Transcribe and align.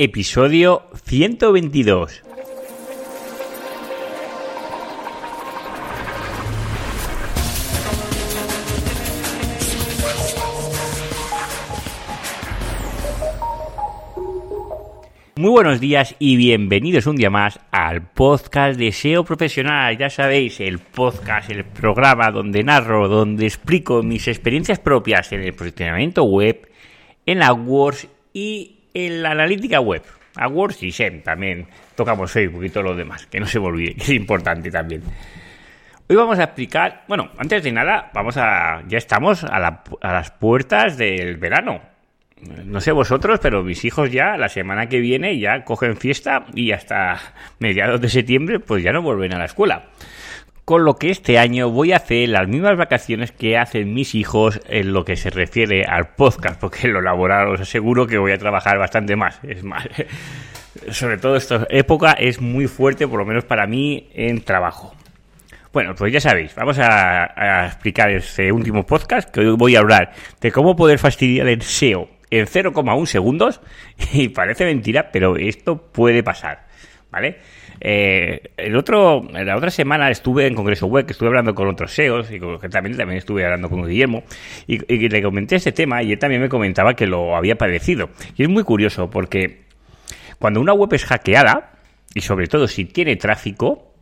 episodio 0.00 0.84
122. 1.06 2.22
Muy 15.34 15.50
buenos 15.50 15.80
días 15.80 16.14
y 16.20 16.36
bienvenidos 16.36 17.08
un 17.08 17.16
día 17.16 17.28
más 17.28 17.58
al 17.72 18.08
podcast 18.12 18.78
de 18.78 18.92
SEO 18.92 19.24
Profesional. 19.24 19.98
Ya 19.98 20.10
sabéis, 20.10 20.60
el 20.60 20.78
podcast, 20.78 21.50
el 21.50 21.64
programa 21.64 22.30
donde 22.30 22.62
narro, 22.62 23.08
donde 23.08 23.46
explico 23.46 24.04
mis 24.04 24.28
experiencias 24.28 24.78
propias 24.78 25.32
en 25.32 25.40
el 25.40 25.54
posicionamiento 25.54 26.22
web, 26.22 26.70
en 27.26 27.42
AdWords 27.42 28.06
y 28.32 28.77
en 29.06 29.22
la 29.22 29.30
analítica 29.32 29.80
web. 29.80 30.02
AdWords 30.36 30.82
y 30.82 30.92
SEM 30.92 31.22
también. 31.22 31.66
Tocamos 31.94 32.30
Facebook 32.30 32.64
y 32.64 32.70
todo 32.70 32.84
lo 32.84 32.94
demás, 32.94 33.26
que 33.26 33.40
no 33.40 33.46
se 33.46 33.58
me 33.58 33.66
olvide, 33.66 33.94
que 33.94 34.02
es 34.02 34.10
importante 34.10 34.70
también. 34.70 35.02
Hoy 36.08 36.16
vamos 36.16 36.38
a 36.38 36.44
explicar, 36.44 37.04
bueno, 37.06 37.30
antes 37.36 37.62
de 37.62 37.72
nada, 37.72 38.10
vamos 38.14 38.36
a, 38.36 38.82
ya 38.86 38.98
estamos 38.98 39.44
a, 39.44 39.56
a 39.56 40.12
las 40.12 40.30
puertas 40.30 40.96
del 40.96 41.36
verano 41.36 41.82
no 42.40 42.80
sé 42.80 42.92
vosotros, 42.92 43.40
pero 43.42 43.62
mis 43.62 43.84
hijos 43.84 44.10
ya 44.10 44.36
la 44.36 44.48
semana 44.48 44.88
que 44.88 45.00
viene 45.00 45.38
ya 45.38 45.64
cogen 45.64 45.96
fiesta 45.96 46.44
y 46.54 46.72
hasta 46.72 47.18
mediados 47.58 48.00
de 48.00 48.08
septiembre 48.08 48.60
pues 48.60 48.82
ya 48.82 48.92
no 48.92 49.02
vuelven 49.02 49.34
a 49.34 49.38
la 49.38 49.46
escuela. 49.46 49.86
Con 50.68 50.84
lo 50.84 50.98
que 50.98 51.08
este 51.08 51.38
año 51.38 51.70
voy 51.70 51.92
a 51.92 51.96
hacer 51.96 52.28
las 52.28 52.46
mismas 52.46 52.76
vacaciones 52.76 53.32
que 53.32 53.56
hacen 53.56 53.94
mis 53.94 54.14
hijos 54.14 54.60
en 54.68 54.92
lo 54.92 55.02
que 55.02 55.16
se 55.16 55.30
refiere 55.30 55.84
al 55.84 56.08
podcast, 56.08 56.60
porque 56.60 56.88
en 56.88 56.92
lo 56.92 57.00
laboral 57.00 57.48
os 57.48 57.62
aseguro 57.62 58.06
que 58.06 58.18
voy 58.18 58.32
a 58.32 58.38
trabajar 58.38 58.76
bastante 58.76 59.16
más. 59.16 59.40
Es 59.44 59.64
más, 59.64 59.88
sobre 60.90 61.16
todo 61.16 61.36
esta 61.36 61.66
época 61.70 62.12
es 62.12 62.42
muy 62.42 62.66
fuerte, 62.66 63.08
por 63.08 63.18
lo 63.18 63.24
menos 63.24 63.44
para 63.44 63.66
mí, 63.66 64.10
en 64.12 64.42
trabajo. 64.42 64.94
Bueno, 65.72 65.94
pues 65.94 66.12
ya 66.12 66.20
sabéis, 66.20 66.54
vamos 66.54 66.78
a, 66.78 67.32
a 67.34 67.68
explicar 67.68 68.10
este 68.10 68.52
último 68.52 68.84
podcast 68.84 69.30
que 69.30 69.40
hoy 69.40 69.56
voy 69.56 69.74
a 69.74 69.78
hablar 69.78 70.12
de 70.38 70.52
cómo 70.52 70.76
poder 70.76 70.98
fastidiar 70.98 71.48
el 71.48 71.62
SEO 71.62 72.10
en 72.28 72.44
0,1 72.44 73.06
segundos 73.06 73.62
y 74.12 74.28
parece 74.28 74.66
mentira, 74.66 75.10
pero 75.12 75.38
esto 75.38 75.80
puede 75.80 76.22
pasar, 76.22 76.67
¿vale? 77.10 77.38
Eh, 77.80 78.50
el 78.56 78.76
otro, 78.76 79.26
la 79.32 79.56
otra 79.56 79.70
semana 79.70 80.10
estuve 80.10 80.46
en 80.46 80.54
Congreso 80.54 80.86
Web, 80.86 81.06
que 81.06 81.12
estuve 81.12 81.28
hablando 81.28 81.54
con 81.54 81.68
otros 81.68 81.92
SEOs 81.92 82.30
y 82.30 82.40
también, 82.68 82.96
también 82.96 83.18
estuve 83.18 83.44
hablando 83.44 83.68
con 83.70 83.86
Guillermo 83.86 84.24
y, 84.66 84.92
y, 84.92 85.08
le 85.08 85.22
comenté 85.22 85.56
este 85.56 85.72
tema 85.72 86.02
y 86.02 86.12
él 86.12 86.18
también 86.18 86.42
me 86.42 86.48
comentaba 86.48 86.94
que 86.94 87.06
lo 87.06 87.36
había 87.36 87.56
padecido. 87.56 88.10
Y 88.36 88.42
es 88.42 88.48
muy 88.48 88.64
curioso 88.64 89.10
porque 89.10 89.62
cuando 90.38 90.60
una 90.60 90.72
web 90.72 90.92
es 90.92 91.04
hackeada, 91.04 91.72
y 92.14 92.20
sobre 92.20 92.46
todo 92.46 92.66
si 92.68 92.84
tiene 92.84 93.16
tráfico, 93.16 93.94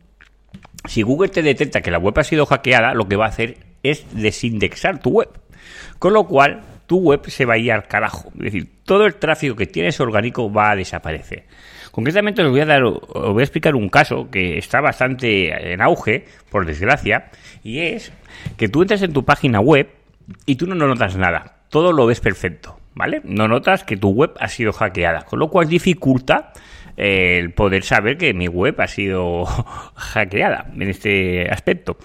si 0.85 1.01
Google 1.01 1.29
te 1.29 1.41
detecta 1.41 1.81
que 1.81 1.91
la 1.91 1.99
web 1.99 2.17
ha 2.17 2.23
sido 2.23 2.45
hackeada, 2.45 2.93
lo 2.93 3.07
que 3.07 3.15
va 3.15 3.25
a 3.25 3.29
hacer 3.29 3.57
es 3.83 4.05
desindexar 4.11 4.99
tu 4.99 5.11
web. 5.11 5.29
Con 5.99 6.13
lo 6.13 6.25
cual, 6.25 6.61
tu 6.85 6.99
web 6.99 7.29
se 7.29 7.45
va 7.45 7.55
a 7.55 7.57
ir 7.57 7.71
al 7.71 7.87
carajo. 7.87 8.29
Es 8.35 8.45
decir, 8.45 8.69
todo 8.85 9.05
el 9.05 9.15
tráfico 9.15 9.55
que 9.55 9.65
tienes 9.65 9.99
orgánico 9.99 10.51
va 10.51 10.71
a 10.71 10.75
desaparecer. 10.75 11.45
Concretamente 11.97 12.43
os 12.43 12.51
voy 12.51 12.59
a 12.59 12.67
dar, 12.67 12.83
os 12.83 13.33
voy 13.33 13.41
a 13.41 13.43
explicar 13.43 13.75
un 13.75 13.89
caso 13.89 14.29
que 14.29 14.59
está 14.59 14.81
bastante 14.81 15.73
en 15.73 15.81
auge, 15.81 16.25
por 16.51 16.67
desgracia, 16.67 17.31
y 17.63 17.79
es 17.79 18.13
que 18.55 18.69
tú 18.69 18.83
entras 18.83 19.01
en 19.01 19.13
tu 19.13 19.25
página 19.25 19.61
web 19.61 19.89
y 20.45 20.57
tú 20.57 20.67
no 20.67 20.75
notas 20.75 21.17
nada. 21.17 21.57
Todo 21.69 21.93
lo 21.93 22.05
ves 22.05 22.19
perfecto, 22.19 22.79
¿vale? 22.93 23.21
No 23.23 23.47
notas 23.47 23.83
que 23.83 23.97
tu 23.97 24.09
web 24.09 24.35
ha 24.39 24.47
sido 24.47 24.73
hackeada, 24.73 25.23
con 25.23 25.39
lo 25.39 25.49
cual 25.49 25.69
dificulta 25.69 26.53
eh, 26.97 27.39
el 27.39 27.51
poder 27.53 27.83
saber 27.83 28.19
que 28.19 28.31
mi 28.35 28.47
web 28.47 28.79
ha 28.79 28.87
sido 28.87 29.45
hackeada 29.95 30.67
en 30.75 30.89
este 30.89 31.49
aspecto. 31.49 31.97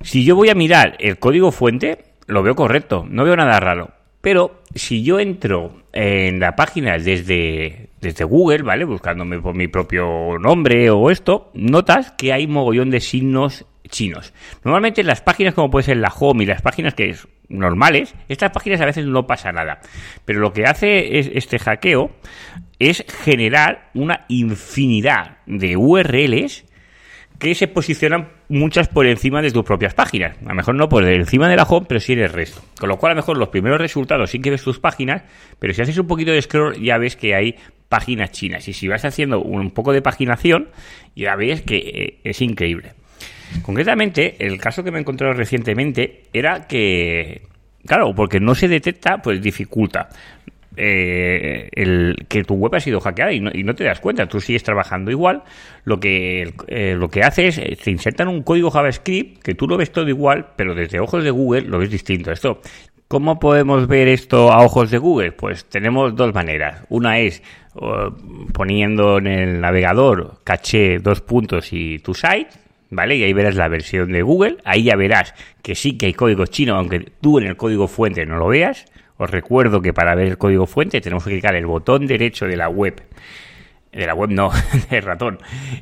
Si 0.00 0.24
yo 0.24 0.36
voy 0.36 0.48
a 0.48 0.54
mirar 0.54 0.96
el 1.00 1.18
código 1.18 1.52
fuente, 1.52 1.98
lo 2.26 2.42
veo 2.42 2.54
correcto, 2.56 3.04
no 3.06 3.24
veo 3.24 3.36
nada 3.36 3.60
raro. 3.60 3.90
Pero 4.26 4.60
si 4.74 5.04
yo 5.04 5.20
entro 5.20 5.82
en 5.92 6.40
la 6.40 6.56
página 6.56 6.98
desde, 6.98 7.90
desde 8.00 8.24
Google, 8.24 8.64
¿vale? 8.64 8.84
Buscándome 8.84 9.38
por 9.38 9.54
mi 9.54 9.68
propio 9.68 10.36
nombre 10.40 10.90
o 10.90 11.12
esto, 11.12 11.52
notas 11.54 12.10
que 12.10 12.32
hay 12.32 12.48
mogollón 12.48 12.90
de 12.90 12.98
signos 12.98 13.66
chinos. 13.88 14.34
Normalmente 14.64 15.02
en 15.02 15.06
las 15.06 15.20
páginas 15.20 15.54
como 15.54 15.70
puede 15.70 15.84
ser 15.84 15.98
la 15.98 16.08
Home 16.08 16.42
y 16.42 16.46
las 16.48 16.60
páginas 16.60 16.94
que 16.94 17.10
es 17.10 17.28
normales, 17.48 18.16
estas 18.28 18.50
páginas 18.50 18.80
a 18.80 18.86
veces 18.86 19.06
no 19.06 19.28
pasa 19.28 19.52
nada. 19.52 19.78
Pero 20.24 20.40
lo 20.40 20.52
que 20.52 20.64
hace 20.64 21.20
es 21.20 21.30
este 21.32 21.60
hackeo 21.60 22.10
es 22.80 23.04
generar 23.22 23.90
una 23.94 24.24
infinidad 24.26 25.36
de 25.46 25.76
URLs 25.76 26.64
que 27.38 27.54
se 27.54 27.68
posicionan 27.68 28.28
muchas 28.48 28.88
por 28.88 29.06
encima 29.06 29.42
de 29.42 29.50
tus 29.50 29.64
propias 29.64 29.94
páginas. 29.94 30.36
A 30.44 30.48
lo 30.48 30.54
mejor 30.54 30.74
no 30.74 30.88
por 30.88 31.04
encima 31.04 31.48
de 31.48 31.56
la 31.56 31.64
home, 31.64 31.86
pero 31.88 32.00
sí 32.00 32.12
en 32.14 32.20
el 32.20 32.32
resto. 32.32 32.62
Con 32.78 32.88
lo 32.88 32.96
cual, 32.96 33.12
a 33.12 33.14
lo 33.14 33.20
mejor 33.20 33.36
los 33.36 33.48
primeros 33.48 33.80
resultados 33.80 34.30
sí 34.30 34.40
que 34.40 34.50
ves 34.50 34.62
tus 34.62 34.78
páginas, 34.78 35.22
pero 35.58 35.74
si 35.74 35.82
haces 35.82 35.98
un 35.98 36.06
poquito 36.06 36.32
de 36.32 36.40
scroll 36.40 36.80
ya 36.82 36.98
ves 36.98 37.16
que 37.16 37.34
hay 37.34 37.56
páginas 37.88 38.30
chinas. 38.32 38.66
Y 38.68 38.72
si 38.72 38.88
vas 38.88 39.04
haciendo 39.04 39.40
un 39.40 39.70
poco 39.70 39.92
de 39.92 40.02
paginación, 40.02 40.68
ya 41.14 41.36
ves 41.36 41.62
que 41.62 41.76
eh, 41.76 42.18
es 42.24 42.40
increíble. 42.40 42.92
Concretamente, 43.62 44.36
el 44.44 44.58
caso 44.58 44.82
que 44.82 44.90
me 44.90 44.98
he 44.98 45.00
encontrado 45.00 45.34
recientemente 45.34 46.24
era 46.32 46.66
que, 46.66 47.42
claro, 47.86 48.12
porque 48.14 48.40
no 48.40 48.54
se 48.54 48.66
detecta, 48.66 49.18
pues 49.18 49.40
dificulta 49.40 50.08
eh, 50.76 51.68
el, 51.72 52.26
que 52.28 52.44
tu 52.44 52.54
web 52.54 52.74
ha 52.74 52.80
sido 52.80 53.00
hackeada 53.00 53.32
y 53.32 53.40
no, 53.40 53.74
te 53.74 53.84
das 53.84 54.00
cuenta, 54.00 54.26
tú 54.26 54.40
sigues 54.40 54.62
trabajando 54.62 55.10
igual, 55.10 55.42
lo 55.84 55.98
que, 55.98 56.52
eh, 56.68 56.94
lo 56.96 57.08
que 57.08 57.22
hace 57.22 57.48
es, 57.48 57.58
eh, 57.58 57.76
te 57.82 57.90
insertan 57.90 58.28
un 58.28 58.42
código 58.42 58.70
JavaScript 58.70 59.42
que 59.42 59.54
tú 59.54 59.66
lo 59.66 59.76
ves 59.76 59.90
todo 59.90 60.08
igual, 60.08 60.48
pero 60.56 60.74
desde 60.74 61.00
ojos 61.00 61.24
de 61.24 61.30
Google 61.30 61.62
lo 61.62 61.78
ves 61.78 61.90
distinto. 61.90 62.30
Esto, 62.30 62.60
¿Cómo 63.08 63.38
podemos 63.38 63.86
ver 63.86 64.08
esto 64.08 64.50
a 64.50 64.64
ojos 64.64 64.90
de 64.90 64.98
Google? 64.98 65.30
Pues 65.30 65.64
tenemos 65.66 66.16
dos 66.16 66.34
maneras. 66.34 66.82
Una 66.88 67.20
es 67.20 67.40
poniendo 68.52 69.18
en 69.18 69.28
el 69.28 69.60
navegador 69.60 70.40
caché 70.42 70.98
dos 70.98 71.20
puntos 71.20 71.72
y 71.72 72.00
tu 72.00 72.14
site, 72.14 72.48
¿vale? 72.90 73.16
Y 73.16 73.22
ahí 73.22 73.32
verás 73.32 73.54
la 73.54 73.68
versión 73.68 74.10
de 74.10 74.22
Google. 74.22 74.56
Ahí 74.64 74.84
ya 74.84 74.96
verás 74.96 75.34
que 75.62 75.74
sí 75.74 75.96
que 75.96 76.06
hay 76.06 76.14
código 76.14 76.46
chino, 76.46 76.74
aunque 76.74 77.00
tú 77.20 77.38
en 77.38 77.46
el 77.46 77.56
código 77.56 77.86
fuente 77.86 78.26
no 78.26 78.38
lo 78.38 78.48
veas. 78.48 78.86
Os 79.18 79.30
recuerdo 79.30 79.80
que 79.80 79.92
para 79.92 80.14
ver 80.14 80.26
el 80.26 80.38
código 80.38 80.66
fuente 80.66 81.00
tenemos 81.00 81.24
que 81.24 81.30
clicar 81.30 81.54
el 81.54 81.66
botón 81.66 82.06
derecho 82.06 82.46
de 82.46 82.56
la 82.56 82.68
web 82.68 83.02
de 83.96 84.06
la 84.06 84.14
web 84.14 84.30
no, 84.30 84.50
del 84.90 85.02
ratón, 85.02 85.38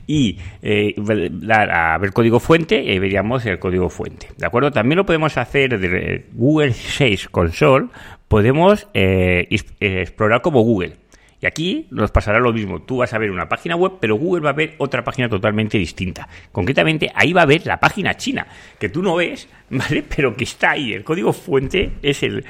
y 0.07 0.39
eh, 0.63 0.95
dar 0.97 1.71
a 1.71 1.99
ver 1.99 2.13
código 2.13 2.39
fuente 2.39 2.83
y 2.83 2.91
ahí 2.91 2.99
veríamos 2.99 3.45
el 3.47 3.59
código 3.59 3.91
fuente. 3.91 4.29
¿De 4.37 4.47
acuerdo? 4.47 4.71
También 4.71 4.99
lo 4.99 5.07
podemos 5.07 5.37
hacer 5.37 5.79
de 5.79 6.27
Google 6.33 6.73
6 6.73 7.29
Console, 7.29 7.89
podemos 8.29 8.89
eh, 8.95 9.49
explorar 9.81 10.43
como 10.43 10.61
Google. 10.61 10.97
Y 11.45 11.47
aquí 11.47 11.87
nos 11.91 12.11
pasará 12.11 12.41
lo 12.41 12.55
mismo. 12.55 12.81
Tú 12.81 12.97
vas 12.97 13.13
a 13.13 13.19
ver 13.19 13.31
una 13.31 13.47
página 13.51 13.77
web, 13.77 13.99
pero 14.01 14.17
Google 14.17 14.41
va 14.41 14.49
a 14.49 14.55
ver 14.55 14.77
otra 14.79 15.05
página 15.05 15.29
totalmente 15.29 15.77
distinta. 15.77 16.27
Concretamente, 16.51 17.13
ahí 17.15 17.35
va 17.35 17.43
a 17.43 17.45
ver 17.45 17.67
la 17.67 17.79
página 17.79 18.15
china, 18.17 18.47
que 18.79 18.89
tú 18.89 19.03
no 19.03 19.17
ves, 19.17 19.47
¿vale? 19.69 20.03
Pero 20.17 20.35
que 20.35 20.45
está 20.45 20.71
ahí. 20.71 20.95
El 20.95 21.05
código 21.05 21.35
fuente 21.35 21.99
es 22.01 22.23
el, 22.23 22.47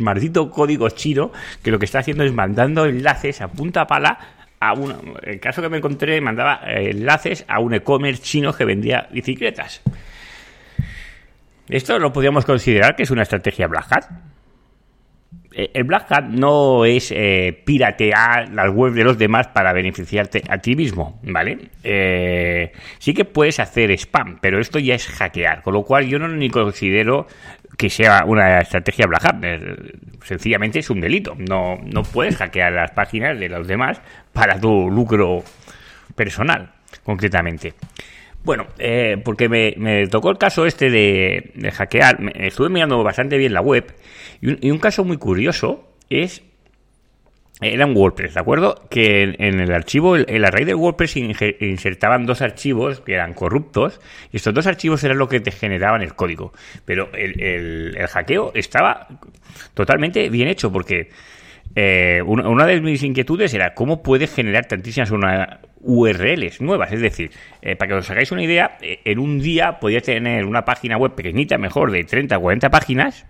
maldito 0.00 0.50
código 0.50 0.88
chino 0.88 1.30
que 1.62 1.70
lo 1.70 1.78
que 1.78 1.84
está 1.84 1.98
haciendo 1.98 2.24
es 2.24 2.32
mandando 2.32 2.86
enlaces 2.86 3.42
a 3.42 3.48
punta 3.48 3.86
pala 3.86 4.18
a 4.60 4.72
un, 4.72 4.94
el 5.24 5.40
caso 5.40 5.60
que 5.60 5.68
me 5.68 5.76
encontré 5.76 6.18
mandaba 6.22 6.62
enlaces 6.64 7.44
a 7.48 7.60
un 7.60 7.74
e-commerce 7.74 8.22
chino 8.22 8.54
que 8.54 8.64
vendía 8.64 9.08
bicicletas. 9.12 9.82
Esto 11.68 11.98
lo 11.98 12.14
podríamos 12.14 12.46
considerar 12.46 12.96
que 12.96 13.02
es 13.02 13.10
una 13.10 13.24
estrategia 13.24 13.66
Black 13.66 13.92
Hat. 13.92 14.37
El 15.74 15.82
Black 15.84 16.06
Hat 16.12 16.24
no 16.26 16.84
es 16.84 17.10
eh, 17.10 17.62
piratear 17.64 18.48
las 18.50 18.70
webs 18.70 18.94
de 18.94 19.02
los 19.02 19.18
demás 19.18 19.48
para 19.48 19.72
beneficiarte 19.72 20.44
a 20.48 20.58
ti 20.58 20.76
mismo, 20.76 21.18
¿vale? 21.24 21.70
Eh, 21.82 22.70
sí 23.00 23.12
que 23.12 23.24
puedes 23.24 23.58
hacer 23.58 23.90
spam, 23.90 24.38
pero 24.40 24.60
esto 24.60 24.78
ya 24.78 24.94
es 24.94 25.08
hackear, 25.08 25.62
con 25.62 25.74
lo 25.74 25.82
cual 25.82 26.06
yo 26.06 26.20
no 26.20 26.28
ni 26.28 26.48
considero 26.48 27.26
que 27.76 27.90
sea 27.90 28.24
una 28.24 28.60
estrategia 28.60 29.06
Black 29.08 29.24
Hat. 29.24 29.44
Sencillamente 30.22 30.78
es 30.78 30.90
un 30.90 31.00
delito. 31.00 31.34
No, 31.36 31.76
no 31.84 32.02
puedes 32.04 32.36
hackear 32.36 32.72
las 32.72 32.92
páginas 32.92 33.38
de 33.38 33.48
los 33.48 33.66
demás 33.66 34.00
para 34.32 34.60
tu 34.60 34.88
lucro 34.88 35.42
personal, 36.14 36.70
concretamente. 37.02 37.74
Bueno, 38.44 38.66
eh, 38.78 39.20
porque 39.24 39.48
me, 39.48 40.06
tocó 40.06 40.30
el 40.30 40.38
caso 40.38 40.64
este 40.64 40.90
de, 40.90 41.50
de 41.54 41.70
hackear, 41.70 42.20
me, 42.20 42.32
estuve 42.46 42.68
mirando 42.68 43.02
bastante 43.02 43.36
bien 43.36 43.52
la 43.52 43.60
web 43.60 43.94
y 44.40 44.70
un, 44.70 44.78
caso 44.78 45.04
muy 45.04 45.16
curioso 45.16 45.88
es 46.08 46.42
era 47.60 47.86
un 47.86 47.96
WordPress, 47.96 48.34
¿de 48.34 48.40
acuerdo? 48.40 48.86
Que 48.88 49.22
en, 49.22 49.60
el 49.60 49.72
archivo, 49.72 50.16
en 50.16 50.40
la 50.40 50.52
raíz 50.52 50.66
de 50.66 50.74
WordPress 50.74 51.16
insertaban 51.16 52.24
dos 52.24 52.40
archivos 52.40 53.00
que 53.00 53.14
eran 53.14 53.34
corruptos 53.34 54.00
y 54.30 54.36
estos 54.36 54.54
dos 54.54 54.68
archivos 54.68 55.02
eran 55.02 55.18
lo 55.18 55.28
que 55.28 55.40
te 55.40 55.50
generaban 55.50 56.00
el 56.02 56.14
código. 56.14 56.52
Pero 56.84 57.10
el, 57.14 57.42
el, 57.42 57.96
el 57.96 58.06
hackeo 58.06 58.52
estaba 58.54 59.08
totalmente 59.74 60.28
bien 60.30 60.46
hecho 60.46 60.70
porque 60.70 61.10
eh, 61.74 62.22
una 62.24 62.66
de 62.66 62.80
mis 62.80 63.02
inquietudes 63.02 63.52
era 63.54 63.74
cómo 63.74 64.02
puedes 64.02 64.34
generar 64.34 64.66
tantísimas 64.66 65.12
URLs 65.80 66.60
nuevas. 66.60 66.92
Es 66.92 67.00
decir, 67.00 67.30
eh, 67.62 67.76
para 67.76 67.88
que 67.90 67.94
os 67.94 68.10
hagáis 68.10 68.32
una 68.32 68.42
idea, 68.42 68.78
eh, 68.80 69.00
en 69.04 69.18
un 69.18 69.38
día 69.38 69.78
podía 69.80 70.00
tener 70.00 70.44
una 70.44 70.64
página 70.64 70.96
web 70.96 71.14
pequeñita, 71.14 71.58
mejor 71.58 71.90
de 71.90 72.04
30 72.04 72.38
o 72.38 72.40
40 72.40 72.70
páginas, 72.70 73.26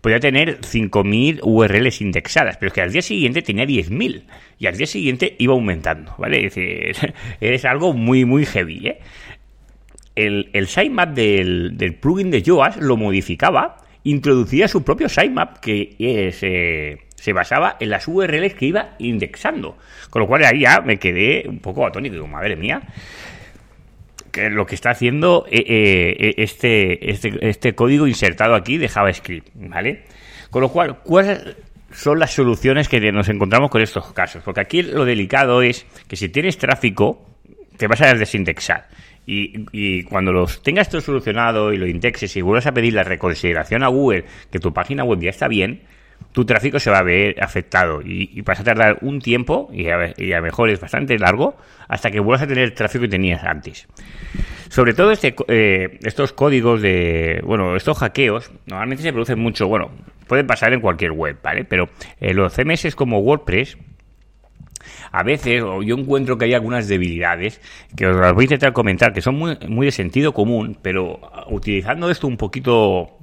podía 0.00 0.18
tener 0.18 0.60
5.000 0.60 1.40
URLs 1.42 2.00
indexadas, 2.00 2.56
pero 2.56 2.68
es 2.68 2.72
que 2.74 2.82
al 2.82 2.92
día 2.92 3.02
siguiente 3.02 3.42
tenía 3.42 3.64
10.000 3.64 4.24
y 4.58 4.66
al 4.66 4.76
día 4.76 4.86
siguiente 4.86 5.36
iba 5.38 5.52
aumentando, 5.52 6.14
¿vale? 6.18 6.46
Es, 6.46 6.54
decir, 6.54 7.14
es 7.40 7.64
algo 7.64 7.92
muy, 7.92 8.24
muy 8.24 8.46
heavy. 8.46 8.94
El, 10.16 10.50
el 10.52 10.66
sitemap 10.66 11.14
del, 11.14 11.96
plugin 12.00 12.30
de 12.30 12.42
Yoast 12.42 12.80
lo 12.80 12.96
modificaba, 12.96 13.76
introducía 14.04 14.68
su 14.68 14.82
propio 14.84 15.08
sitemap 15.08 15.58
que 15.58 15.94
es... 15.98 16.42
se 17.20 17.34
basaba 17.34 17.76
en 17.78 17.90
las 17.90 18.08
URLs 18.08 18.54
que 18.54 18.64
iba 18.66 18.94
indexando. 18.98 19.76
Con 20.08 20.22
lo 20.22 20.26
cual 20.26 20.42
ahí 20.44 20.60
ya 20.60 20.80
me 20.80 20.96
quedé 20.96 21.46
un 21.46 21.58
poco 21.58 21.86
atónito. 21.86 22.14
Digo, 22.14 22.26
madre 22.26 22.56
mía, 22.56 22.80
que 24.32 24.48
lo 24.48 24.64
que 24.64 24.74
está 24.74 24.90
haciendo 24.90 25.44
eh, 25.50 25.62
eh, 25.66 26.34
este, 26.38 27.10
este, 27.10 27.46
este 27.46 27.74
código 27.74 28.06
insertado 28.06 28.54
aquí 28.54 28.78
de 28.78 28.88
JavaScript, 28.88 29.48
¿vale? 29.54 30.04
Con 30.48 30.62
lo 30.62 30.70
cual, 30.70 31.00
¿cuáles 31.04 31.56
son 31.92 32.18
las 32.18 32.32
soluciones 32.32 32.88
que 32.88 33.12
nos 33.12 33.28
encontramos 33.28 33.70
con 33.70 33.82
estos 33.82 34.14
casos? 34.14 34.42
Porque 34.42 34.62
aquí 34.62 34.82
lo 34.82 35.04
delicado 35.04 35.60
es 35.60 35.84
que 36.08 36.16
si 36.16 36.30
tienes 36.30 36.56
tráfico, 36.56 37.36
te 37.76 37.86
vas 37.86 38.00
a 38.00 38.14
desindexar. 38.14 38.88
Y, 39.26 39.66
y, 39.72 40.04
cuando 40.04 40.32
los 40.32 40.62
tengas 40.62 40.88
todo 40.88 41.02
solucionado 41.02 41.74
y 41.74 41.76
lo 41.76 41.86
indexes 41.86 42.34
y 42.36 42.40
vuelvas 42.40 42.66
a 42.66 42.72
pedir 42.72 42.94
la 42.94 43.04
reconsideración 43.04 43.84
a 43.84 43.88
Google 43.88 44.24
que 44.50 44.58
tu 44.58 44.72
página 44.72 45.04
web 45.04 45.20
ya 45.20 45.30
está 45.30 45.46
bien, 45.46 45.82
tu 46.32 46.44
tráfico 46.44 46.78
se 46.78 46.90
va 46.90 46.98
a 46.98 47.02
ver 47.02 47.42
afectado 47.42 48.00
y, 48.02 48.40
vas 48.42 48.60
a 48.60 48.64
tardar 48.64 48.98
un 49.02 49.20
tiempo, 49.20 49.68
y 49.72 49.88
a, 49.88 50.14
lo 50.16 50.42
mejor 50.42 50.70
es 50.70 50.80
bastante 50.80 51.18
largo, 51.18 51.56
hasta 51.88 52.10
que 52.10 52.20
vuelvas 52.20 52.42
a 52.42 52.46
tener 52.46 52.64
el 52.64 52.74
tráfico 52.74 53.02
que 53.02 53.08
tenías 53.08 53.42
antes. 53.44 53.88
Sobre 54.68 54.94
todo 54.94 55.10
este, 55.10 55.34
eh, 55.48 55.98
estos 56.02 56.32
códigos 56.32 56.80
de, 56.80 57.40
bueno, 57.44 57.74
estos 57.74 57.98
hackeos, 57.98 58.52
normalmente 58.66 59.02
se 59.02 59.12
producen 59.12 59.40
mucho, 59.40 59.66
bueno, 59.66 59.90
pueden 60.28 60.46
pasar 60.46 60.72
en 60.72 60.80
cualquier 60.80 61.12
web, 61.12 61.38
¿vale? 61.42 61.64
Pero 61.64 61.88
eh, 62.20 62.32
los 62.32 62.54
CMS 62.54 62.94
como 62.94 63.18
WordPress, 63.18 63.76
a 65.12 65.22
veces 65.22 65.62
yo 65.62 65.96
encuentro 65.96 66.38
que 66.38 66.44
hay 66.46 66.54
algunas 66.54 66.88
debilidades 66.88 67.60
que 67.96 68.06
os 68.06 68.16
las 68.16 68.32
voy 68.32 68.44
a 68.44 68.46
intentar 68.46 68.72
comentar, 68.72 69.12
que 69.12 69.20
son 69.20 69.36
muy, 69.36 69.86
de 69.86 69.92
sentido 69.92 70.32
común, 70.32 70.78
pero 70.80 71.20
utilizando 71.48 72.10
esto 72.10 72.26
un 72.26 72.36
poquito 72.36 73.18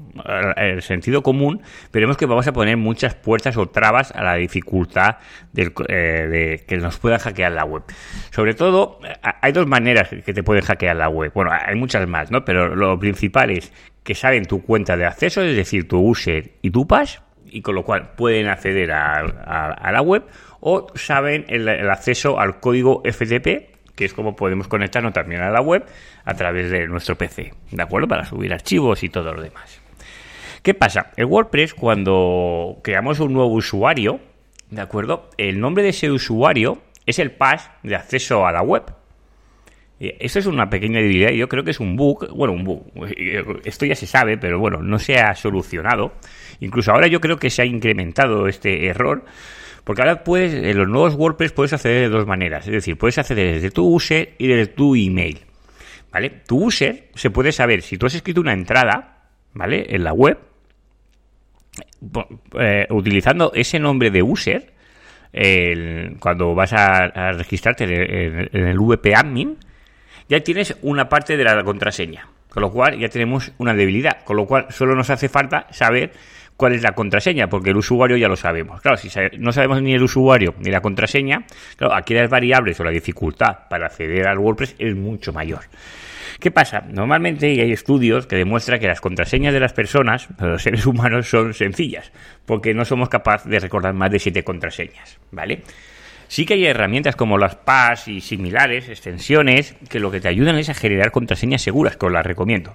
el 0.56 0.82
sentido 0.82 1.24
común, 1.24 1.62
veremos 1.92 2.18
que 2.18 2.26
vamos 2.26 2.48
a 2.48 2.54
poner 2.54 2.78
muchas 2.78 3.16
puertas 3.16 3.58
o 3.58 3.68
trabas 3.68 4.12
a 4.12 4.24
la 4.24 4.36
dificultad 4.36 5.18
eh, 5.56 5.70
de 5.96 6.64
que 6.68 6.78
nos 6.78 6.98
puedan 6.98 7.20
hackear 7.20 7.52
la 7.52 7.66
web. 7.66 7.84
Sobre 8.32 8.54
todo, 8.54 9.00
hay 9.42 9.52
dos 9.52 9.68
maneras 9.68 10.10
que 10.10 10.34
te 10.34 10.44
pueden 10.44 10.64
hackear 10.64 10.96
la 10.96 11.10
web. 11.10 11.32
Bueno, 11.34 11.52
hay 11.52 11.76
muchas 11.76 12.08
más, 12.08 12.32
¿no? 12.32 12.46
Pero 12.46 12.76
lo 12.76 12.98
principal 13.00 13.52
es 13.52 13.72
que 14.04 14.16
saben 14.16 14.46
tu 14.46 14.62
cuenta 14.64 14.96
de 14.96 15.06
acceso, 15.06 15.42
es 15.42 15.56
decir, 15.56 15.88
tu 15.88 16.00
user 16.00 16.52
y 16.62 16.72
tu 16.72 16.88
pass, 16.88 17.22
y 17.46 17.62
con 17.62 17.76
lo 17.76 17.84
cual 17.84 18.12
pueden 18.16 18.48
acceder 18.48 18.92
a 18.92 19.92
la 19.92 20.02
web 20.02 20.24
o 20.60 20.88
saben 20.96 21.46
el, 21.48 21.68
acceso 21.90 22.40
al 22.40 22.60
código 22.60 23.02
FTP, 23.06 23.96
que 23.96 24.06
es 24.06 24.14
como 24.14 24.36
podemos 24.36 24.68
conectarnos 24.68 25.14
también 25.14 25.42
a 25.42 25.50
la 25.50 25.62
web 25.62 25.86
a 26.26 26.34
través 26.34 26.70
de 26.70 26.88
nuestro 26.88 27.18
PC, 27.18 27.54
¿de 27.72 27.82
acuerdo? 27.84 28.08
Para 28.08 28.26
subir 28.26 28.54
archivos 28.54 29.04
y 29.04 29.10
todo 29.10 29.34
lo 29.34 29.42
demás. 29.42 29.82
¿Qué 30.68 30.74
pasa? 30.74 31.14
El 31.16 31.28
WordPress, 31.28 31.74
cuando 31.74 32.80
creamos 32.84 33.22
un 33.22 33.32
nuevo 33.32 33.54
usuario, 33.54 34.20
¿de 34.70 34.82
acuerdo? 34.82 35.30
El 35.38 35.62
nombre 35.62 35.82
de 35.82 35.92
ese 35.92 36.12
usuario 36.12 36.82
es 37.06 37.20
el 37.20 37.32
pass 37.32 37.72
de 37.84 37.96
acceso 37.96 38.46
a 38.46 38.52
la 38.52 38.62
web. 38.64 38.84
Esto 39.98 40.40
es 40.40 40.46
una 40.46 40.70
pequeña 40.70 41.00
debilidad 41.00 41.30
yo 41.30 41.48
creo 41.48 41.64
que 41.64 41.72
es 41.72 41.80
un 41.80 41.96
bug, 41.96 42.30
bueno, 42.36 42.52
un 42.52 42.66
bug, 42.66 42.84
esto 43.64 43.86
ya 43.86 43.96
se 43.96 44.08
sabe, 44.08 44.38
pero 44.38 44.60
bueno, 44.60 44.82
no 44.82 45.00
se 45.00 45.16
ha 45.20 45.34
solucionado. 45.36 46.12
Incluso 46.60 46.92
ahora 46.92 47.08
yo 47.08 47.22
creo 47.22 47.38
que 47.38 47.50
se 47.50 47.62
ha 47.62 47.66
incrementado 47.66 48.50
este 48.50 48.88
error 48.88 49.24
porque 49.86 50.02
ahora 50.02 50.26
puedes, 50.26 50.54
en 50.54 50.78
los 50.78 50.90
nuevos 50.90 51.16
WordPress 51.16 51.54
puedes 51.54 51.72
acceder 51.72 52.02
de 52.02 52.10
dos 52.10 52.28
maneras. 52.28 52.68
Es 52.68 52.74
decir, 52.74 52.98
puedes 52.98 53.18
acceder 53.18 53.54
desde 53.54 53.72
tu 53.72 53.88
user 53.88 54.34
y 54.38 54.48
desde 54.48 54.68
tu 54.74 54.96
email. 54.96 55.40
¿Vale? 56.12 56.30
Tu 56.46 56.62
user 56.62 57.08
se 57.16 57.30
puede 57.30 57.54
saber 57.54 57.82
si 57.84 57.98
tú 57.98 58.06
has 58.06 58.16
escrito 58.16 58.42
una 58.42 58.52
entrada, 58.52 59.30
¿vale? 59.54 59.86
En 59.96 60.04
la 60.04 60.12
web, 60.12 60.38
eh, 62.60 62.88
utilizando 62.90 63.52
ese 63.54 63.80
nombre 63.80 64.12
de 64.12 64.24
user, 64.24 64.74
cuando 66.20 66.56
vas 66.56 66.74
a, 66.74 67.32
registrarte 67.34 67.84
en, 67.84 68.50
en 68.52 68.68
el 68.68 68.80
VP 68.80 69.14
admin, 69.14 69.58
ya 70.30 70.40
tienes 70.42 70.76
una 70.82 71.08
parte 71.10 71.38
de 71.38 71.44
la 71.44 71.64
contraseña. 71.64 72.28
Con 72.50 72.62
lo 72.62 72.72
cual 72.72 72.98
ya 72.98 73.10
tenemos 73.10 73.52
una 73.60 73.74
debilidad. 73.74 74.24
Con 74.24 74.38
lo 74.38 74.46
cual 74.46 74.68
solo 74.70 74.96
nos 74.96 75.10
hace 75.10 75.30
falta 75.30 75.68
saber 75.70 76.12
cuál 76.58 76.74
es 76.74 76.82
la 76.82 76.94
contraseña, 76.94 77.48
porque 77.48 77.70
el 77.70 77.78
usuario 77.78 78.18
ya 78.18 78.28
lo 78.28 78.36
sabemos. 78.36 78.82
Claro, 78.82 78.98
si 78.98 79.10
no 79.38 79.52
sabemos 79.52 79.82
ni 79.82 79.94
el 79.94 80.04
usuario 80.04 80.56
ni 80.60 80.72
la 80.72 80.82
contraseña, 80.82 81.46
claro, 81.78 81.94
aquí 81.94 82.14
las 82.14 82.30
variables 82.30 82.80
o 82.80 82.84
la 82.84 82.92
dificultad 82.92 83.68
para 83.70 83.86
acceder 83.86 84.28
al 84.28 84.40
WordPress 84.40 84.76
es 84.80 84.96
mucho 84.96 85.32
mayor. 85.32 85.62
¿Qué 86.40 86.52
pasa? 86.52 86.84
Normalmente 86.88 87.48
hay 87.48 87.72
estudios 87.72 88.28
que 88.28 88.36
demuestran 88.36 88.80
que 88.80 88.88
las 88.88 89.02
contraseñas 89.02 89.54
de 89.54 89.60
las 89.60 89.74
personas, 89.74 90.28
los 90.40 90.62
seres 90.62 90.86
humanos, 90.86 91.30
son 91.30 91.54
sencillas, 91.54 92.12
porque 92.46 92.74
no 92.74 92.86
somos 92.86 93.10
capaces 93.10 93.50
de 93.50 93.60
recordar 93.60 93.94
más 93.94 94.12
de 94.12 94.20
siete 94.20 94.44
contraseñas, 94.44 95.18
¿vale? 95.32 95.64
Sí 96.28 96.46
que 96.46 96.56
hay 96.56 96.66
herramientas 96.66 97.16
como 97.16 97.38
las 97.38 97.56
PAS 97.56 98.08
y 98.08 98.22
similares, 98.22 98.90
extensiones, 98.90 99.76
que 99.90 100.00
lo 100.00 100.12
que 100.12 100.20
te 100.20 100.28
ayudan 100.28 100.58
es 100.58 100.70
a 100.70 100.74
generar 100.74 101.12
contraseñas 101.12 101.62
seguras, 101.62 101.96
que 101.98 102.06
os 102.06 102.12
las 102.12 102.26
recomiendo. 102.26 102.74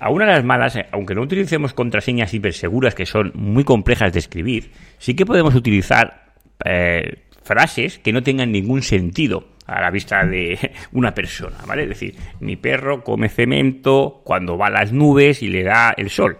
A 0.00 0.08
una 0.10 0.24
de 0.24 0.32
las 0.32 0.44
malas, 0.44 0.76
eh, 0.76 0.86
aunque 0.92 1.14
no 1.14 1.20
utilicemos 1.20 1.74
contraseñas 1.74 2.32
hiperseguras 2.32 2.94
que 2.94 3.04
son 3.04 3.32
muy 3.34 3.64
complejas 3.64 4.12
de 4.14 4.18
escribir, 4.18 4.70
sí 4.98 5.14
que 5.14 5.26
podemos 5.26 5.54
utilizar 5.54 6.32
eh, 6.64 7.18
frases 7.42 7.98
que 7.98 8.12
no 8.12 8.22
tengan 8.22 8.50
ningún 8.50 8.82
sentido 8.82 9.48
a 9.66 9.82
la 9.82 9.90
vista 9.90 10.24
de 10.24 10.58
una 10.92 11.14
persona, 11.14 11.58
¿vale? 11.66 11.82
Es 11.82 11.90
decir, 11.90 12.14
mi 12.40 12.56
perro 12.56 13.04
come 13.04 13.28
cemento 13.28 14.22
cuando 14.24 14.56
va 14.56 14.68
a 14.68 14.70
las 14.70 14.90
nubes 14.90 15.42
y 15.42 15.48
le 15.48 15.62
da 15.62 15.94
el 15.94 16.08
sol. 16.08 16.38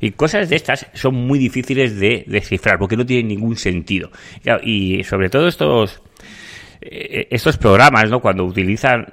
Y 0.00 0.12
cosas 0.12 0.50
de 0.50 0.56
estas 0.56 0.86
son 0.92 1.14
muy 1.14 1.38
difíciles 1.38 1.98
de 1.98 2.24
descifrar 2.26 2.78
porque 2.78 2.96
no 2.96 3.06
tienen 3.06 3.28
ningún 3.28 3.56
sentido. 3.56 4.10
Y 4.62 5.02
sobre 5.04 5.28
todo 5.28 5.48
estos 5.48 6.02
eh, 6.84 7.28
estos 7.30 7.56
programas, 7.56 8.10
¿no? 8.10 8.20
Cuando 8.20 8.44
utilizan 8.44 9.06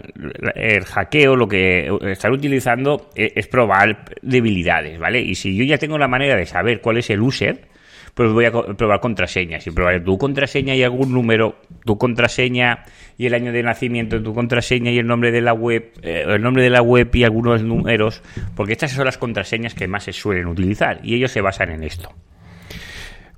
el 0.55 0.83
hackeo, 0.85 1.35
lo 1.35 1.47
que 1.47 1.89
están 2.07 2.31
utilizando 2.33 3.09
es 3.15 3.47
probar 3.47 4.05
debilidades, 4.21 4.99
¿vale? 4.99 5.21
Y 5.21 5.35
si 5.35 5.55
yo 5.55 5.63
ya 5.63 5.77
tengo 5.77 5.97
la 5.97 6.07
manera 6.07 6.35
de 6.35 6.45
saber 6.45 6.81
cuál 6.81 6.97
es 6.97 7.09
el 7.09 7.21
user, 7.21 7.69
pues 8.13 8.31
voy 8.31 8.45
a 8.45 8.51
probar 8.51 8.99
contraseñas. 8.99 9.63
Si 9.63 9.71
probar 9.71 10.03
tu 10.03 10.17
contraseña 10.17 10.75
y 10.75 10.83
algún 10.83 11.13
número, 11.13 11.55
tu 11.85 11.97
contraseña 11.97 12.83
y 13.17 13.27
el 13.27 13.33
año 13.33 13.51
de 13.51 13.63
nacimiento, 13.63 14.21
tu 14.21 14.33
contraseña 14.33 14.91
y 14.91 14.97
el 14.97 15.07
nombre 15.07 15.31
de 15.31 15.41
la 15.41 15.53
web, 15.53 15.91
eh, 16.01 16.25
el 16.27 16.41
nombre 16.41 16.63
de 16.63 16.69
la 16.69 16.81
web 16.81 17.09
y 17.13 17.23
algunos 17.23 17.63
números, 17.63 18.21
porque 18.55 18.73
estas 18.73 18.91
son 18.91 19.05
las 19.05 19.17
contraseñas 19.17 19.73
que 19.73 19.87
más 19.87 20.03
se 20.03 20.13
suelen 20.13 20.47
utilizar 20.47 20.99
y 21.03 21.15
ellos 21.15 21.31
se 21.31 21.41
basan 21.41 21.69
en 21.71 21.83
esto. 21.83 22.09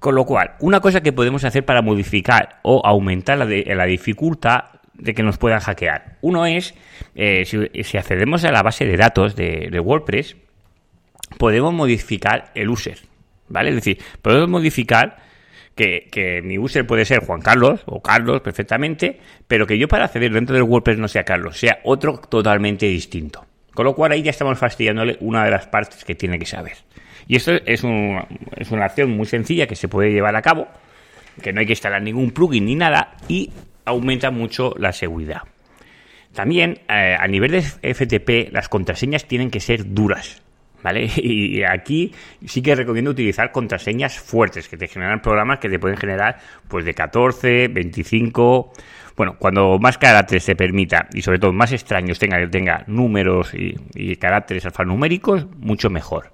Con 0.02 0.16
lo 0.16 0.26
cual, 0.26 0.56
una 0.62 0.80
cosa 0.80 1.02
que 1.02 1.14
podemos 1.14 1.44
hacer 1.44 1.64
para 1.64 1.84
modificar 1.84 2.58
o 2.64 2.82
aumentar 2.84 3.38
la, 3.38 3.46
la 3.46 3.86
dificultad 3.86 4.64
de 4.96 5.14
que 5.14 5.22
nos 5.22 5.38
puedan 5.38 5.60
hackear. 5.60 6.18
Uno 6.22 6.48
es, 6.48 6.74
eh, 7.14 7.46
si, 7.46 7.98
accedemos 8.00 8.44
a 8.44 8.52
la 8.52 8.64
base 8.64 8.88
de 8.88 8.98
datos 8.98 9.36
de, 9.36 9.80
WordPress, 9.80 10.38
podemos 11.38 11.72
modificar 11.72 12.50
el 12.56 12.70
user, 12.70 12.98
¿vale? 13.48 13.70
Es 13.70 13.76
decir, 13.76 14.00
podemos 14.24 14.50
modificar 14.50 15.18
que, 15.76 16.08
que, 16.12 16.42
mi 16.42 16.58
user 16.58 16.88
puede 16.88 17.06
ser 17.06 17.24
Juan 17.24 17.42
Carlos 17.42 17.82
o 17.86 18.02
Carlos 18.02 18.42
perfectamente, 18.42 19.20
pero 19.48 19.68
que 19.68 19.78
yo 19.78 19.88
para 19.88 20.06
acceder 20.06 20.34
dentro 20.34 20.56
del 20.56 20.64
WordPress 20.64 20.98
no 20.98 21.10
sea 21.10 21.26
Carlos, 21.26 21.60
sea 21.60 21.78
otro 21.84 22.18
totalmente 22.18 22.88
distinto. 22.88 23.46
Con 23.72 23.86
lo 23.86 23.94
cual 23.94 24.14
ahí 24.14 24.24
ya 24.24 24.32
estamos 24.32 24.58
fastidiándole 24.58 25.18
una 25.20 25.46
de 25.46 25.52
las 25.52 25.68
partes 25.68 26.04
que 26.04 26.16
tiene 26.16 26.40
que 26.40 26.48
saber. 26.48 26.74
Y 27.32 27.38
esto 27.38 27.54
es, 27.54 27.82
es 28.58 28.72
una 28.72 28.84
acción 28.84 29.16
muy 29.16 29.26
sencilla 29.26 29.66
que 29.66 29.78
se 29.78 29.88
puede 29.88 30.12
llevar 30.12 30.36
a 30.36 30.42
cabo, 30.42 30.68
que 31.42 31.54
no 31.54 31.62
hay 31.62 31.66
que 31.66 31.72
instalar 31.72 32.02
ningún 32.02 32.32
plugin 32.32 32.66
ni 32.66 32.76
nada 32.76 33.16
y 33.30 33.50
aumenta 33.86 34.32
mucho 34.32 34.74
la 34.78 34.92
seguridad. 34.92 35.44
También 36.34 36.82
eh, 36.90 37.16
a 37.18 37.26
nivel 37.28 37.52
de 37.52 37.62
FTP 37.62 38.52
las 38.52 38.68
contraseñas 38.68 39.30
tienen 39.30 39.50
que 39.50 39.62
ser 39.62 39.94
duras. 39.94 40.44
¿Vale? 40.84 41.10
Y 41.16 41.64
aquí 41.64 42.12
sí 42.46 42.62
que 42.62 42.76
recomiendo 42.76 43.12
utilizar 43.12 43.54
contraseñas 43.54 44.20
fuertes 44.20 44.68
que 44.68 44.76
te 44.76 44.90
generan 44.90 45.22
programas 45.22 45.60
que 45.60 45.70
te 45.70 45.80
pueden 45.80 45.96
generar 45.96 46.38
pues 46.68 46.84
de 46.84 46.94
14, 46.94 47.70
25, 47.70 48.74
bueno, 49.16 49.38
cuando 49.40 49.80
más 49.80 49.98
caracteres 49.98 50.44
se 50.44 50.58
permita 50.58 51.08
y 51.14 51.22
sobre 51.22 51.40
todo 51.40 51.54
más 51.54 51.72
extraños 51.72 52.20
tenga, 52.20 52.46
tenga 52.50 52.84
números 52.88 53.54
y 53.54 54.18
caracteres 54.18 54.66
alfanuméricos, 54.66 55.48
mucho 55.56 55.90
mejor. 55.90 56.34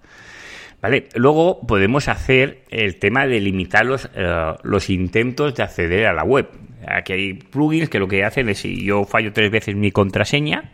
¿Vale? 0.82 1.10
Luego 1.16 1.62
podemos 1.66 2.08
hacer 2.08 2.64
el 2.70 2.98
tema 2.98 3.26
de 3.26 3.42
limitar 3.42 3.86
los, 3.86 4.10
eh, 4.16 4.54
los 4.62 4.90
intentos 4.90 5.56
de 5.56 5.64
acceder 5.64 6.06
a 6.06 6.14
la 6.14 6.24
web. 6.24 6.50
Aquí 6.88 7.14
hay 7.14 7.34
plugins 7.34 7.90
que 7.90 8.00
lo 8.00 8.08
que 8.08 8.24
hacen 8.24 8.48
es 8.50 8.60
si 8.60 8.86
yo 8.86 9.04
fallo 9.04 9.34
tres 9.34 9.50
veces 9.50 9.76
mi 9.76 9.92
contraseña, 9.92 10.72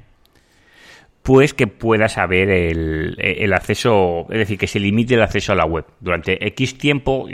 pues 1.23 1.53
que 1.53 1.67
pueda 1.67 2.09
saber 2.09 2.49
el, 2.49 3.15
el, 3.17 3.53
acceso, 3.53 4.27
es 4.29 4.39
decir, 4.39 4.57
que 4.57 4.67
se 4.67 4.81
limite 4.81 5.15
el 5.15 5.21
acceso 5.21 5.53
a 5.53 5.55
la 5.55 5.65
web 5.65 5.85
durante 6.01 6.45
X 6.47 6.77
tiempo, 6.77 7.27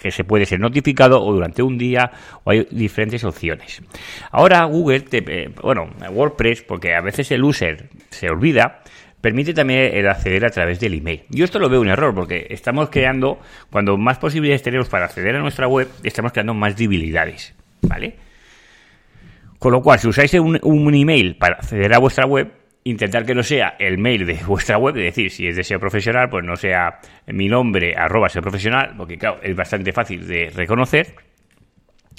que 0.00 0.10
se 0.10 0.24
puede 0.24 0.46
ser 0.46 0.58
notificado 0.58 1.22
o 1.22 1.32
durante 1.34 1.62
un 1.62 1.76
día, 1.76 2.12
o 2.44 2.50
hay 2.50 2.66
diferentes 2.70 3.24
opciones. 3.24 3.82
Ahora 4.30 4.64
Google, 4.64 5.00
te, 5.00 5.18
eh, 5.18 5.50
bueno, 5.62 5.90
WordPress, 6.10 6.62
porque 6.62 6.94
a 6.94 7.02
veces 7.02 7.30
el 7.30 7.44
user 7.44 7.90
se 8.08 8.30
olvida, 8.30 8.82
permite 9.26 9.52
también 9.54 9.90
el 9.92 10.06
acceder 10.06 10.46
a 10.46 10.50
través 10.50 10.78
del 10.78 10.94
email. 10.94 11.24
Yo 11.30 11.44
esto 11.44 11.58
lo 11.58 11.68
veo 11.68 11.80
un 11.80 11.88
error 11.88 12.14
porque 12.14 12.46
estamos 12.48 12.90
creando, 12.90 13.40
cuando 13.72 13.96
más 13.96 14.18
posibilidades 14.18 14.62
tenemos 14.62 14.88
para 14.88 15.06
acceder 15.06 15.34
a 15.34 15.40
nuestra 15.40 15.66
web, 15.66 15.88
estamos 16.04 16.30
creando 16.30 16.54
más 16.54 16.76
debilidades, 16.76 17.52
¿vale? 17.82 18.14
Con 19.58 19.72
lo 19.72 19.82
cual, 19.82 19.98
si 19.98 20.06
usáis 20.06 20.32
un, 20.34 20.60
un 20.62 20.94
email 20.94 21.36
para 21.38 21.56
acceder 21.56 21.92
a 21.92 21.98
vuestra 21.98 22.24
web, 22.24 22.52
intentar 22.84 23.26
que 23.26 23.34
no 23.34 23.42
sea 23.42 23.74
el 23.80 23.98
mail 23.98 24.26
de 24.26 24.34
vuestra 24.46 24.78
web, 24.78 24.96
es 24.96 25.06
decir, 25.06 25.32
si 25.32 25.48
es 25.48 25.56
de 25.56 25.64
SEO 25.64 25.80
profesional, 25.80 26.28
pues 26.30 26.44
no 26.44 26.54
sea 26.54 27.00
mi 27.26 27.48
nombre 27.48 27.96
arroba 27.96 28.28
SEO 28.28 28.42
profesional, 28.42 28.94
porque 28.96 29.18
claro, 29.18 29.40
es 29.42 29.56
bastante 29.56 29.92
fácil 29.92 30.24
de 30.28 30.50
reconocer, 30.54 31.16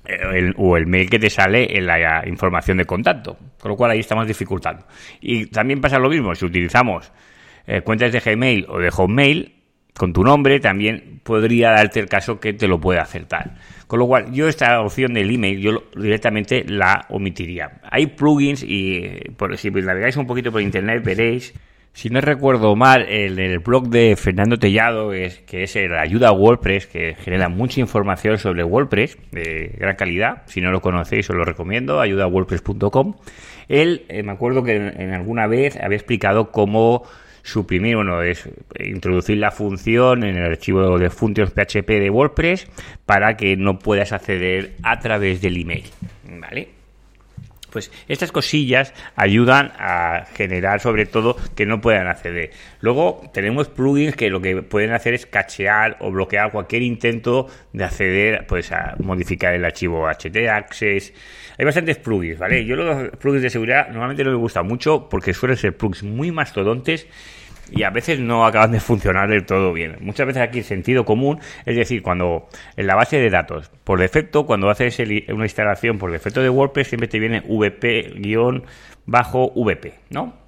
eh, 0.07 0.53
o 0.55 0.77
el 0.77 0.87
mail 0.87 1.09
que 1.09 1.19
te 1.19 1.29
sale 1.29 1.77
en 1.77 1.85
la 1.85 2.23
información 2.25 2.77
de 2.77 2.85
contacto, 2.85 3.37
con 3.59 3.71
lo 3.71 3.75
cual 3.75 3.91
ahí 3.91 3.99
estamos 3.99 4.25
dificultando. 4.25 4.85
Y 5.19 5.47
también 5.47 5.81
pasa 5.81 5.99
lo 5.99 6.09
mismo, 6.09 6.33
si 6.33 6.45
utilizamos 6.45 7.11
eh, 7.65 7.81
cuentas 7.81 8.13
de 8.13 8.19
Gmail 8.19 8.65
o 8.69 8.79
de 8.79 8.89
Hotmail, 8.89 9.53
con 9.97 10.13
tu 10.13 10.23
nombre, 10.23 10.59
también 10.59 11.19
podría 11.23 11.71
darte 11.71 11.99
el 11.99 12.07
caso 12.07 12.39
que 12.39 12.53
te 12.53 12.67
lo 12.67 12.79
pueda 12.79 13.01
acertar. 13.01 13.55
Con 13.87 13.99
lo 13.99 14.07
cual, 14.07 14.31
yo 14.31 14.47
esta 14.47 14.79
opción 14.79 15.13
del 15.13 15.33
email, 15.33 15.59
yo 15.59 15.83
directamente 15.95 16.63
la 16.67 17.05
omitiría. 17.09 17.81
Hay 17.89 18.07
plugins 18.07 18.63
y 18.63 19.01
por, 19.37 19.57
si 19.57 19.71
navegáis 19.71 20.15
un 20.17 20.27
poquito 20.27 20.51
por 20.51 20.61
internet 20.61 21.03
veréis, 21.03 21.53
si 21.97 22.11
no 22.11 22.21
recuerdo 22.21 22.75
mal, 22.75 23.07
el, 23.09 23.39
el 23.39 23.57
blog 23.57 23.89
de 23.89 24.15
Fernando 24.15 24.59
Tellado, 24.59 25.13
es, 25.13 25.39
que 25.39 25.63
es 25.63 25.75
el 25.75 25.97
Ayuda 25.97 26.27
a 26.27 26.31
WordPress, 26.31 26.85
que 26.85 27.15
genera 27.15 27.49
mucha 27.49 27.79
información 27.79 28.37
sobre 28.37 28.63
WordPress 28.63 29.17
de 29.31 29.75
gran 29.79 29.95
calidad. 29.95 30.43
Si 30.45 30.61
no 30.61 30.69
lo 30.69 30.79
conocéis, 30.79 31.27
os 31.31 31.35
lo 31.35 31.43
recomiendo, 31.43 31.99
ayudawordpress.com. 31.99 33.15
Él, 33.67 34.05
eh, 34.09 34.21
me 34.21 34.31
acuerdo 34.31 34.61
que 34.61 34.75
en 34.75 35.11
alguna 35.11 35.47
vez 35.47 35.75
había 35.81 35.97
explicado 35.97 36.51
cómo 36.51 37.01
suprimir, 37.41 37.95
bueno, 37.95 38.21
es 38.21 38.47
introducir 38.79 39.39
la 39.39 39.49
función 39.49 40.23
en 40.23 40.37
el 40.37 40.51
archivo 40.51 40.99
de 40.99 41.09
functions 41.09 41.49
PHP 41.49 41.89
de 41.99 42.11
WordPress 42.11 42.67
para 43.07 43.37
que 43.37 43.57
no 43.57 43.79
puedas 43.79 44.13
acceder 44.13 44.75
a 44.83 44.99
través 44.99 45.41
del 45.41 45.59
email, 45.59 45.85
¿vale? 46.39 46.76
Pues 47.71 47.91
estas 48.07 48.31
cosillas 48.31 48.93
ayudan 49.15 49.71
a 49.77 50.25
generar 50.33 50.79
sobre 50.79 51.05
todo 51.05 51.35
que 51.55 51.65
no 51.65 51.81
puedan 51.81 52.07
acceder. 52.07 52.51
Luego 52.81 53.21
tenemos 53.33 53.67
plugins 53.67 54.15
que 54.15 54.29
lo 54.29 54.41
que 54.41 54.61
pueden 54.63 54.93
hacer 54.93 55.13
es 55.13 55.25
cachear 55.25 55.97
o 55.99 56.11
bloquear 56.11 56.51
cualquier 56.51 56.81
intento 56.81 57.47
de 57.73 57.83
acceder, 57.83 58.45
pues 58.47 58.71
a 58.71 58.95
modificar 58.99 59.53
el 59.53 59.65
archivo 59.65 60.07
htaccess. 60.07 61.13
Hay 61.57 61.65
bastantes 61.65 61.97
plugins, 61.97 62.39
¿vale? 62.39 62.65
Yo 62.65 62.75
los 62.75 63.09
plugins 63.17 63.43
de 63.43 63.49
seguridad 63.49 63.87
normalmente 63.89 64.23
no 64.23 64.31
me 64.31 64.37
gustan 64.37 64.65
mucho 64.65 65.09
porque 65.09 65.33
suelen 65.33 65.57
ser 65.57 65.75
plugins 65.75 66.03
muy 66.03 66.31
mastodontes 66.31 67.07
y 67.71 67.83
a 67.83 67.89
veces 67.89 68.19
no 68.19 68.45
acaban 68.45 68.71
de 68.71 68.79
funcionar 68.79 69.29
del 69.29 69.45
todo 69.45 69.73
bien. 69.73 69.97
Muchas 70.01 70.27
veces 70.27 70.41
aquí 70.41 70.59
el 70.59 70.65
sentido 70.65 71.05
común, 71.05 71.39
es 71.65 71.75
decir, 71.75 72.01
cuando 72.01 72.47
en 72.75 72.87
la 72.87 72.95
base 72.95 73.19
de 73.19 73.29
datos, 73.29 73.69
por 73.83 73.99
defecto, 73.99 74.45
cuando 74.45 74.69
haces 74.69 74.97
una 75.29 75.45
instalación 75.45 75.97
por 75.97 76.11
defecto 76.11 76.41
de 76.41 76.49
WordPress, 76.49 76.87
siempre 76.87 77.07
te 77.07 77.19
viene 77.19 77.41
VP-VP, 77.45 78.73
¿no? 80.09 80.47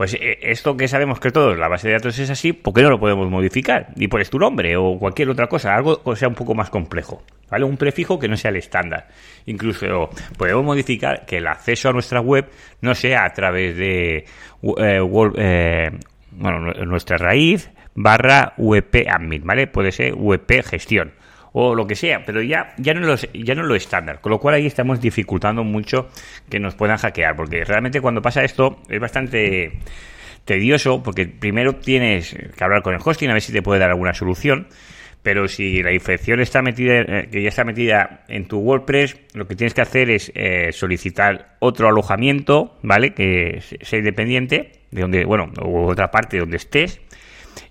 Pues 0.00 0.14
eh, 0.14 0.38
esto 0.40 0.76
que 0.78 0.88
sabemos 0.88 1.20
que 1.20 1.30
todo 1.30 1.54
la 1.54 1.68
base 1.68 1.88
de 1.88 1.92
datos 1.92 2.18
es 2.18 2.30
así, 2.30 2.54
¿por 2.54 2.72
qué 2.72 2.80
no 2.80 2.88
lo 2.88 2.98
podemos 2.98 3.28
modificar? 3.28 3.88
Y 3.96 4.08
pones 4.08 4.30
tu 4.30 4.38
nombre 4.38 4.74
o 4.74 4.96
cualquier 4.98 5.28
otra 5.28 5.46
cosa, 5.46 5.74
algo 5.74 6.02
que 6.02 6.16
sea 6.16 6.28
un 6.28 6.34
poco 6.34 6.54
más 6.54 6.70
complejo, 6.70 7.22
¿vale? 7.50 7.66
Un 7.66 7.76
prefijo 7.76 8.18
que 8.18 8.26
no 8.26 8.34
sea 8.34 8.50
el 8.50 8.56
estándar. 8.56 9.08
Incluso 9.44 10.08
podemos 10.38 10.64
modificar 10.64 11.26
que 11.26 11.36
el 11.36 11.46
acceso 11.46 11.90
a 11.90 11.92
nuestra 11.92 12.22
web 12.22 12.48
no 12.80 12.94
sea 12.94 13.26
a 13.26 13.32
través 13.34 13.76
de 13.76 14.16
eh, 14.16 14.24
eh, 15.36 15.90
bueno, 16.32 16.72
nuestra 16.84 17.16
raíz 17.16 17.70
barra 17.94 18.54
VP 18.56 19.08
admin, 19.08 19.44
¿vale? 19.44 19.66
Puede 19.66 19.92
ser 19.92 20.14
VP 20.14 20.62
gestión 20.62 21.12
o 21.52 21.74
lo 21.74 21.86
que 21.86 21.96
sea, 21.96 22.24
pero 22.24 22.42
ya, 22.42 22.74
ya, 22.78 22.94
no 22.94 23.00
lo, 23.00 23.16
ya 23.16 23.54
no 23.54 23.62
lo 23.62 23.74
estándar, 23.74 24.20
con 24.20 24.30
lo 24.30 24.38
cual 24.38 24.54
ahí 24.54 24.66
estamos 24.66 25.00
dificultando 25.00 25.64
mucho 25.64 26.08
que 26.48 26.60
nos 26.60 26.74
puedan 26.74 26.96
hackear, 26.96 27.34
porque 27.34 27.64
realmente 27.64 28.00
cuando 28.00 28.22
pasa 28.22 28.44
esto 28.44 28.78
es 28.88 29.00
bastante 29.00 29.80
tedioso, 30.44 31.02
porque 31.02 31.26
primero 31.26 31.76
tienes 31.76 32.34
que 32.56 32.64
hablar 32.64 32.82
con 32.82 32.94
el 32.94 33.00
hosting 33.04 33.30
a 33.30 33.32
ver 33.32 33.42
si 33.42 33.52
te 33.52 33.62
puede 33.62 33.80
dar 33.80 33.90
alguna 33.90 34.14
solución, 34.14 34.68
pero 35.22 35.48
si 35.48 35.82
la 35.82 35.92
infección 35.92 36.40
está 36.40 36.62
metida, 36.62 37.00
eh, 37.00 37.28
que 37.30 37.42
ya 37.42 37.48
está 37.48 37.64
metida 37.64 38.24
en 38.28 38.46
tu 38.46 38.58
WordPress, 38.58 39.16
lo 39.34 39.46
que 39.46 39.54
tienes 39.54 39.74
que 39.74 39.82
hacer 39.82 40.08
es 40.08 40.32
eh, 40.34 40.70
solicitar 40.72 41.56
otro 41.58 41.88
alojamiento, 41.88 42.78
¿vale? 42.82 43.12
Que 43.12 43.60
sea 43.60 43.98
independiente 43.98 44.79
de 44.90 45.02
donde, 45.02 45.24
bueno, 45.24 45.52
o 45.62 45.86
otra 45.86 46.10
parte 46.10 46.38
donde 46.38 46.56
estés, 46.56 47.00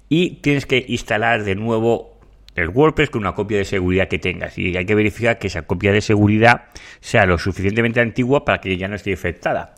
y 0.07 0.41
tienes 0.41 0.65
que 0.65 0.85
instalar 0.88 1.43
de 1.43 1.55
nuevo 1.55 2.19
el 2.55 2.69
WordPress 2.69 3.09
con 3.09 3.21
una 3.21 3.33
copia 3.33 3.57
de 3.57 3.65
seguridad 3.65 4.07
que 4.07 4.19
tengas. 4.19 4.57
Y 4.57 4.75
hay 4.75 4.85
que 4.85 4.95
verificar 4.95 5.39
que 5.39 5.47
esa 5.47 5.63
copia 5.63 5.91
de 5.91 6.01
seguridad 6.01 6.65
sea 6.99 7.25
lo 7.25 7.38
suficientemente 7.38 8.01
antigua 8.01 8.43
para 8.43 8.59
que 8.59 8.75
ya 8.77 8.88
no 8.88 8.95
esté 8.95 9.11
infectada. 9.11 9.75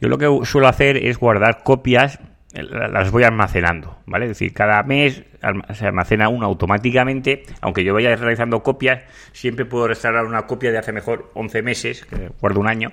Yo 0.00 0.08
lo 0.08 0.18
que 0.18 0.46
suelo 0.46 0.68
hacer 0.68 0.96
es 0.96 1.18
guardar 1.18 1.62
copias 1.62 2.18
las 2.54 3.10
voy 3.10 3.24
almacenando, 3.24 3.98
¿vale? 4.06 4.26
Es 4.26 4.30
decir, 4.32 4.52
cada 4.52 4.82
mes 4.84 5.24
se 5.72 5.86
almacena 5.86 6.28
una 6.28 6.46
automáticamente, 6.46 7.42
aunque 7.60 7.82
yo 7.82 7.92
vaya 7.92 8.14
realizando 8.14 8.62
copias, 8.62 9.00
siempre 9.32 9.64
puedo 9.64 9.88
restaurar 9.88 10.24
una 10.24 10.46
copia 10.46 10.70
de 10.70 10.78
hace 10.78 10.92
mejor 10.92 11.32
11 11.34 11.62
meses, 11.62 12.04
que 12.04 12.30
guardo 12.40 12.60
un 12.60 12.68
año, 12.68 12.92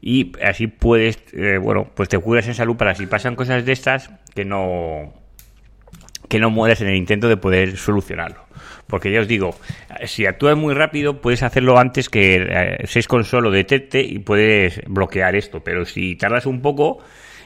y 0.00 0.32
así 0.42 0.66
puedes, 0.66 1.18
eh, 1.32 1.58
bueno, 1.58 1.90
pues 1.94 2.08
te 2.08 2.18
cuidas 2.18 2.46
en 2.48 2.54
salud 2.54 2.76
para 2.76 2.94
si 2.94 3.06
pasan 3.06 3.36
cosas 3.36 3.64
de 3.64 3.72
estas, 3.72 4.10
que 4.34 4.44
no 4.44 5.12
que 6.28 6.38
no 6.38 6.48
mueras 6.48 6.80
en 6.80 6.88
el 6.88 6.94
intento 6.94 7.28
de 7.28 7.36
poder 7.36 7.76
solucionarlo. 7.76 8.44
Porque 8.86 9.10
ya 9.10 9.20
os 9.20 9.26
digo, 9.26 9.56
si 10.04 10.26
actúas 10.26 10.56
muy 10.56 10.74
rápido, 10.74 11.20
puedes 11.20 11.42
hacerlo 11.42 11.78
antes 11.78 12.08
que 12.08 12.46
eh, 12.48 12.78
Seis 12.86 13.08
solo 13.24 13.50
detecte 13.50 14.00
y 14.00 14.20
puedes 14.20 14.80
bloquear 14.86 15.34
esto. 15.34 15.60
Pero 15.64 15.84
si 15.84 16.14
tardas 16.14 16.46
un 16.46 16.62
poco, 16.62 17.02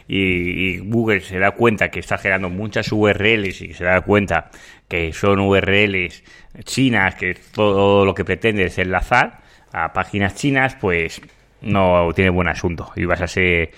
y, 0.07 0.79
Google 0.79 1.21
se 1.21 1.39
da 1.39 1.53
cuenta 1.53 1.91
que 1.91 2.01
está 2.01 2.19
generando 2.19 2.51
muchas 2.51 2.93
URLs 2.93 3.63
y 3.63 3.73
se 3.73 3.85
da 3.85 4.03
cuenta 4.03 4.51
que 4.89 5.13
son 5.13 5.41
URLs 5.41 6.23
chinas, 6.65 7.15
que 7.15 7.35
todo 7.55 8.05
lo 8.05 8.15
que 8.15 8.25
pretende 8.25 8.65
es 8.65 8.79
enlazar 8.79 9.41
a 9.73 9.93
páginas 9.93 10.35
chinas, 10.35 10.77
pues 10.81 11.21
no 11.63 12.11
tiene 12.15 12.31
buen 12.31 12.49
asunto 12.49 12.93
y 12.97 13.05
vas 13.05 13.21
a 13.21 13.27
ser 13.27 13.71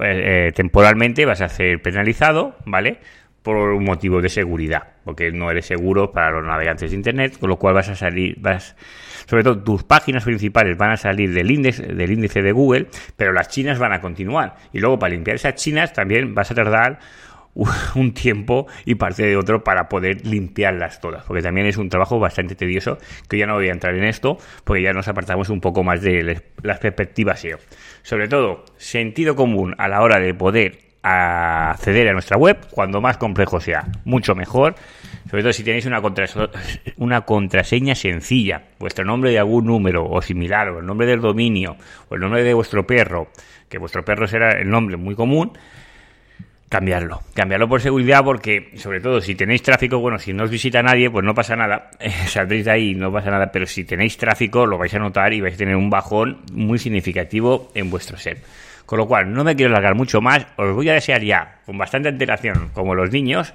eh, 0.00 0.52
temporalmente 0.54 1.24
vas 1.24 1.40
a 1.40 1.48
ser 1.48 1.80
penalizado, 1.80 2.56
¿vale? 2.64 2.98
Por 3.42 3.56
un 3.56 3.84
motivo 3.84 4.20
de 4.20 4.28
seguridad, 4.28 4.82
porque 5.04 5.32
no 5.32 5.50
eres 5.50 5.66
seguro 5.66 6.12
para 6.12 6.30
los 6.32 6.44
navegantes 6.44 6.90
de 6.90 6.96
internet, 6.96 7.38
con 7.38 7.48
lo 7.48 7.56
cual 7.56 7.74
vas 7.74 7.88
a 7.88 7.94
salir, 7.94 8.36
vas 8.38 8.76
sobre 9.26 9.42
todo 9.42 9.62
tus 9.62 9.82
páginas 9.84 10.24
principales 10.24 10.76
van 10.76 10.92
a 10.92 10.96
salir 10.96 11.32
del 11.32 11.50
índice, 11.50 11.82
del 11.82 12.12
índice 12.12 12.42
de 12.42 12.52
Google, 12.52 12.86
pero 13.16 13.32
las 13.32 13.48
chinas 13.48 13.78
van 13.78 13.92
a 13.92 14.00
continuar. 14.00 14.56
Y 14.72 14.78
luego 14.78 14.98
para 14.98 15.14
limpiar 15.14 15.36
esas 15.36 15.54
chinas 15.54 15.92
también 15.92 16.34
vas 16.34 16.50
a 16.50 16.54
tardar 16.54 17.00
un 17.94 18.12
tiempo 18.12 18.66
y 18.84 18.94
parte 18.94 19.24
de 19.24 19.36
otro 19.36 19.64
para 19.64 19.88
poder 19.88 20.26
limpiarlas 20.26 21.00
todas, 21.00 21.24
porque 21.24 21.42
también 21.42 21.66
es 21.66 21.76
un 21.76 21.88
trabajo 21.88 22.18
bastante 22.18 22.54
tedioso, 22.54 22.98
que 23.28 23.38
ya 23.38 23.46
no 23.46 23.54
voy 23.54 23.68
a 23.68 23.72
entrar 23.72 23.94
en 23.94 24.04
esto, 24.04 24.38
porque 24.64 24.82
ya 24.82 24.92
nos 24.92 25.08
apartamos 25.08 25.48
un 25.48 25.60
poco 25.60 25.82
más 25.82 26.02
de 26.02 26.42
las 26.62 26.78
perspectivas 26.78 27.40
SEO. 27.40 27.58
Sobre 28.02 28.28
todo, 28.28 28.64
sentido 28.76 29.34
común 29.34 29.74
a 29.78 29.88
la 29.88 30.02
hora 30.02 30.20
de 30.20 30.34
poder 30.34 30.86
acceder 31.02 32.08
a 32.08 32.12
nuestra 32.12 32.36
web, 32.36 32.58
cuando 32.70 33.00
más 33.00 33.16
complejo 33.16 33.60
sea, 33.60 33.86
mucho 34.04 34.34
mejor. 34.34 34.74
Sobre 35.30 35.42
todo 35.42 35.52
si 35.52 35.64
tenéis 35.64 35.86
una, 35.86 36.00
una 36.96 37.20
contraseña 37.22 37.94
sencilla, 37.94 38.62
vuestro 38.78 39.04
nombre 39.04 39.30
de 39.30 39.38
algún 39.38 39.66
número 39.66 40.04
o 40.04 40.20
similar, 40.20 40.68
o 40.68 40.80
el 40.80 40.86
nombre 40.86 41.06
del 41.06 41.20
dominio, 41.20 41.76
o 42.08 42.14
el 42.14 42.20
nombre 42.20 42.42
de 42.42 42.54
vuestro 42.54 42.86
perro, 42.86 43.28
que 43.68 43.78
vuestro 43.78 44.04
perro 44.04 44.26
será 44.26 44.52
el 44.52 44.68
nombre 44.68 44.96
muy 44.96 45.14
común, 45.14 45.52
cambiarlo. 46.68 47.22
Cambiarlo 47.34 47.68
por 47.68 47.80
seguridad 47.80 48.24
porque, 48.24 48.72
sobre 48.76 49.00
todo, 49.00 49.20
si 49.20 49.34
tenéis 49.34 49.62
tráfico, 49.62 49.98
bueno, 49.98 50.18
si 50.18 50.32
no 50.32 50.44
os 50.44 50.50
visita 50.50 50.82
nadie, 50.82 51.10
pues 51.10 51.24
no 51.24 51.34
pasa 51.34 51.56
nada. 51.56 51.90
saldréis 52.28 52.64
de 52.64 52.70
ahí, 52.70 52.94
no 52.94 53.12
pasa 53.12 53.30
nada. 53.30 53.50
Pero 53.52 53.66
si 53.66 53.84
tenéis 53.84 54.16
tráfico, 54.16 54.66
lo 54.66 54.78
vais 54.78 54.94
a 54.94 54.98
notar 54.98 55.32
y 55.32 55.40
vais 55.40 55.54
a 55.54 55.58
tener 55.58 55.76
un 55.76 55.90
bajón 55.90 56.42
muy 56.52 56.78
significativo 56.78 57.70
en 57.74 57.90
vuestro 57.90 58.16
set. 58.16 58.44
Con 58.84 58.98
lo 58.98 59.06
cual, 59.06 59.32
no 59.32 59.42
me 59.42 59.56
quiero 59.56 59.72
alargar 59.72 59.96
mucho 59.96 60.20
más. 60.20 60.46
Os 60.56 60.74
voy 60.74 60.88
a 60.88 60.94
desear 60.94 61.22
ya, 61.22 61.58
con 61.66 61.76
bastante 61.76 62.08
antelación, 62.08 62.70
como 62.72 62.94
los 62.94 63.10
niños, 63.10 63.52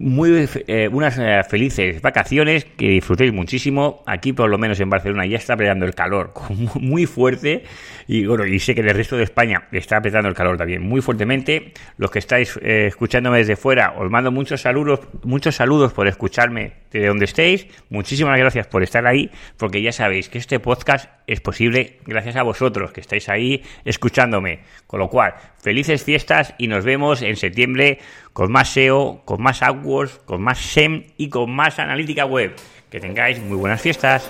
muy 0.00 0.48
eh, 0.66 0.88
unas 0.90 1.18
eh, 1.18 1.42
felices 1.46 2.00
vacaciones, 2.00 2.64
que 2.64 2.88
disfrutéis 2.88 3.34
muchísimo. 3.34 4.02
Aquí, 4.06 4.32
por 4.32 4.48
lo 4.48 4.56
menos 4.56 4.80
en 4.80 4.88
Barcelona, 4.88 5.26
ya 5.26 5.36
está 5.36 5.52
apretando 5.54 5.84
el 5.84 5.94
calor 5.94 6.32
muy 6.80 7.04
fuerte. 7.04 7.64
Y 8.08 8.24
bueno, 8.24 8.46
y 8.46 8.58
sé 8.58 8.74
que 8.74 8.80
en 8.80 8.88
el 8.88 8.94
resto 8.94 9.18
de 9.18 9.24
España 9.24 9.68
está 9.72 9.98
apretando 9.98 10.28
el 10.28 10.34
calor 10.34 10.56
también 10.56 10.80
muy 10.80 11.02
fuertemente. 11.02 11.74
Los 11.98 12.10
que 12.10 12.18
estáis 12.18 12.58
eh, 12.62 12.86
escuchándome 12.88 13.38
desde 13.38 13.56
fuera, 13.56 13.92
os 13.98 14.10
mando 14.10 14.32
muchos 14.32 14.62
saludos, 14.62 15.00
muchos 15.22 15.54
saludos 15.54 15.92
por 15.92 16.08
escucharme 16.08 16.72
de 16.90 17.06
donde 17.06 17.26
estéis. 17.26 17.66
Muchísimas 17.90 18.38
gracias 18.38 18.66
por 18.66 18.82
estar 18.82 19.06
ahí, 19.06 19.30
porque 19.58 19.82
ya 19.82 19.92
sabéis 19.92 20.30
que 20.30 20.38
este 20.38 20.58
podcast 20.60 21.10
es 21.26 21.40
posible 21.40 21.98
gracias 22.06 22.36
a 22.36 22.42
vosotros 22.42 22.90
que 22.90 23.00
estáis 23.00 23.28
ahí 23.28 23.62
escuchándome. 23.84 24.60
Con 24.86 24.98
lo 24.98 25.08
cual, 25.08 25.34
felices 25.62 26.02
fiestas 26.02 26.54
y 26.58 26.66
nos 26.66 26.84
vemos 26.84 27.22
en 27.22 27.36
septiembre 27.36 27.98
con 28.32 28.52
más 28.52 28.72
SEO, 28.72 29.22
con 29.24 29.42
más 29.42 29.62
AdWords, 29.62 30.20
con 30.24 30.42
más 30.42 30.58
SEM 30.58 31.04
y 31.16 31.28
con 31.28 31.50
más 31.50 31.78
analítica 31.78 32.24
web. 32.24 32.54
Que 32.90 33.00
tengáis 33.00 33.40
muy 33.40 33.56
buenas 33.56 33.80
fiestas. 33.80 34.28